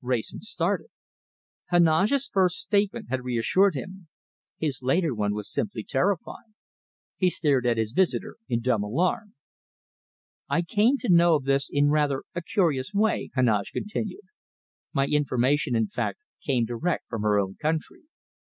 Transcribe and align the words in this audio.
Wrayson 0.00 0.40
started. 0.40 0.86
Heneage's 1.66 2.26
first 2.26 2.56
statement 2.58 3.10
had 3.10 3.24
reassured 3.26 3.74
him: 3.74 4.08
his 4.56 4.82
later 4.82 5.14
one 5.14 5.34
was 5.34 5.52
simply 5.52 5.84
terrifying. 5.84 6.54
He 7.18 7.28
stared 7.28 7.66
at 7.66 7.76
his 7.76 7.92
visitor 7.92 8.36
in 8.48 8.62
dumb 8.62 8.82
alarm. 8.82 9.34
"I 10.48 10.62
came 10.62 10.96
to 10.96 11.10
know 11.12 11.34
of 11.34 11.44
this 11.44 11.68
in 11.70 11.90
rather 11.90 12.24
a 12.34 12.40
curious 12.40 12.94
way," 12.94 13.28
Heneage 13.34 13.72
continued. 13.72 14.24
"My 14.94 15.04
information, 15.06 15.76
in 15.76 15.88
fact, 15.88 16.20
came 16.42 16.64
direct 16.64 17.06
from 17.10 17.20
her 17.20 17.38
own 17.38 17.56
country. 17.60 18.04